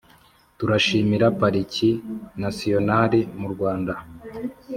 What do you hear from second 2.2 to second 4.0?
Nasiyonali mu Rwanda